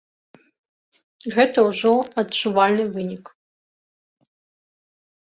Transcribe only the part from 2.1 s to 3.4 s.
адчувальны вынік.